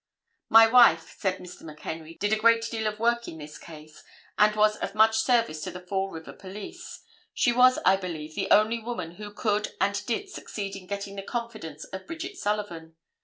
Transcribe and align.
"My 0.49 0.65
wife," 0.65 1.15
said 1.19 1.37
Mr. 1.37 1.61
McHenry, 1.61 2.17
"did 2.17 2.33
a 2.33 2.39
great 2.39 2.63
deal 2.71 2.87
of 2.87 2.97
work 2.97 3.27
in 3.27 3.37
this 3.37 3.59
case, 3.59 4.03
and 4.35 4.55
was 4.55 4.75
of 4.77 4.95
much 4.95 5.19
service 5.19 5.61
to 5.61 5.69
the 5.69 5.79
Fall 5.79 6.09
River 6.09 6.33
police. 6.33 7.03
She 7.35 7.51
was, 7.51 7.77
I 7.85 7.97
believe, 7.97 8.33
the 8.33 8.49
only 8.49 8.79
woman 8.79 9.17
who 9.17 9.31
could 9.31 9.73
and 9.79 10.03
did 10.07 10.27
succeed 10.27 10.75
in 10.75 10.87
getting 10.87 11.17
the 11.17 11.21
confidence 11.21 11.83
of 11.83 12.07
Bridget 12.07 12.35
Sullivan. 12.35 12.95